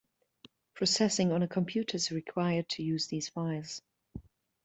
[0.73, 3.83] Processing on a computer is required to use these files.